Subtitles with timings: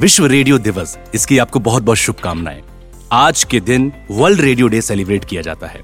[0.00, 2.62] विश्व रेडियो दिवस, इसकी आपको बहुत बहुत शुभकामनाएँ।
[3.12, 5.80] आज के दिन वर्ल्ड रेडियो डे सेलिब्रेट किया जाता है।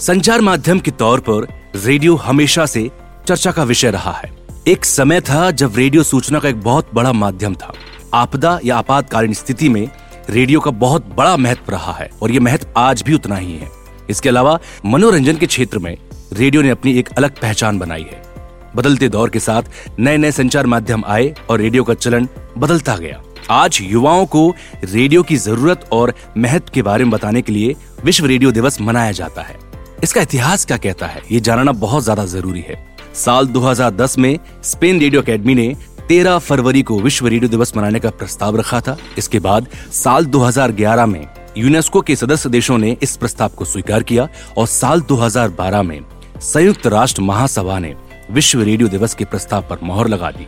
[0.00, 1.46] संचार माध्यम के तौर पर
[1.76, 2.90] रेडियो हमेशा से
[3.26, 4.30] चर्चा का विषय रहा है।
[4.68, 7.72] एक समय था जब रेडियो सूचना का एक बहुत बड़ा माध्यम था।
[8.14, 9.88] आपदा या आपातकालीन स्थिति में
[10.30, 13.70] रेडियो का बहुत बड़ा महत्व रहा है और ये महत्व आज भी उतना ही है।
[14.10, 15.96] इसके अलावा मनोरंजन के क्षेत्र में
[16.32, 18.33] रेडियो ने अपनी एक अलग पहचान बनाई है।
[18.76, 19.62] बदलते दौर के साथ
[19.98, 23.20] नए नए संचार माध्यम आए और रेडियो का चलन बदलता गया।
[23.50, 24.48] आज युवाओं को
[24.84, 27.74] रेडियो की ज़रूरत और महत्व के बारे में बताने के लिए
[28.04, 29.56] विश्व रेडियो दिवस मनाया जाता है।
[30.02, 31.22] इसका इतिहास क्या कहता है?
[31.32, 32.76] ये जानना बहुत ज़्यादा ज़रूरी है।
[33.14, 35.74] साल 2010 में स्पेन रेडियो अकेडमी ने
[36.08, 41.06] 13 फरवरी को विश्व रेडियो दिवस मनाने का प्रस्ताव रखा था। इसके बाद साल 2011
[41.06, 41.26] में
[41.58, 46.00] यूनेस्को के सदस्य देशों ने इस प्रस्ताव को स्वीकार किया और साल 2012 में
[46.42, 47.94] संयुक्त राष्ट्र महासभा ने
[48.30, 50.46] विश्व रेडियो दिवस के प्रस्ताव पर मोहर लगा दी।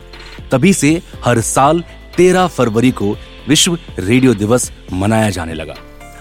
[0.51, 1.83] तभी से हर साल
[2.17, 5.75] 13 फरवरी को विश्व रेडियो दिवस मनाया जाने लगा।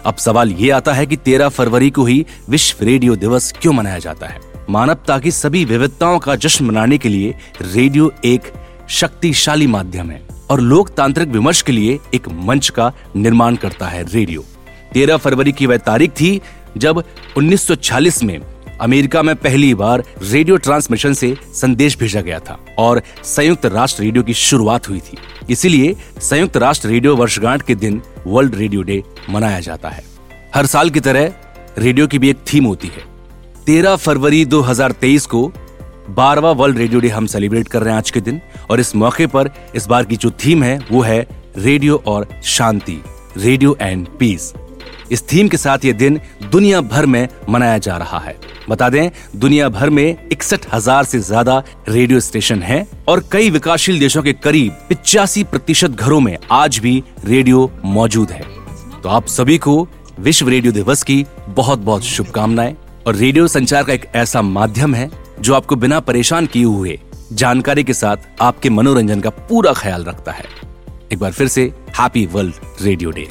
[0.05, 3.99] अब सवाल ये आता है कि 13 फरवरी को ही विश्व रेडियो दिवस क्यों मनाया
[3.99, 4.41] जाता है?
[4.71, 8.53] मानवता की सभी विविधताओं का जश्न मनाने के लिए रेडियो एक
[8.89, 14.45] शक्तिशाली माध्यम है और लोकतांत्रिक विमर्श के लिए एक मंच का निर्माण करता है रेडियो।
[14.95, 16.41] 13 फरवरी की वह तारीख थी
[16.77, 17.05] जब
[17.37, 18.39] 1946 में
[18.81, 24.23] अमेरिका में पहली बार रेडियो ट्रांसमिशन से संदेश भेजा गया था और संयुक्त राष्ट्र रेडियो
[24.23, 25.19] की शुरुआत हुई थी।
[25.51, 30.05] इसीलिए संयुक्त राष्ट्र रेडियो वर्षगांठ के दिन वर्ल्ड रेडियो डे मनाया जाता है।
[30.55, 31.33] हर साल की तरह
[31.79, 33.05] रेडियो की भी एक थीम होती है।
[33.67, 35.47] 13 फरवरी 2023 को
[36.09, 39.27] बारवा वर्ल्ड रेडियो डे हम सेलिब्रेट कर रहे हैं आज के दिन और इस मौके
[39.27, 43.03] पर इस बार की जो थीम है, वो है रेडियो और शांति,
[43.37, 44.53] रेडियो एंड पीस।
[45.13, 46.21] इस थीम के साथ ये दिन
[46.53, 48.37] दुनिया भर में मनाया जा रहा है।
[48.69, 54.01] बता दें, दुनिया भर में इकसठ हज़ार से ज़्यादा रेडियो स्टेशन हैं और कई विकासशील
[54.01, 58.43] देशों के करीब पिचासी प्रतिशत घरों में आज भी रेडियो मौजूद है।
[59.03, 59.87] तो आप सभी को
[60.21, 65.11] विश्व रेडियो दिवस की बहुत बहुत शुभकामनाएँ। और रेडियो संचार का एक ऐसा माध्यम है
[65.41, 66.99] जो आपको बिना परेशान किए हुए
[67.33, 70.45] जानकारी के साथ आपके मनोरंजन का पूरा ख्याल रखता है।
[71.13, 71.63] एक बार फिर से
[71.99, 73.29] हैप्पी वर्ल्ड रेडियो डे